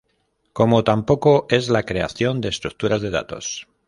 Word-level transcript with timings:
Como 0.51 0.83
tampoco 0.83 1.45
es 1.51 1.69
la 1.69 1.83
creación 1.83 2.41
de 2.41 2.49
estructuras 2.49 3.03
de 3.03 3.11
datos. 3.11 3.67